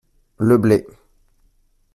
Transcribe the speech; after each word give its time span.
Le 0.39 0.57
blé. 0.57 0.87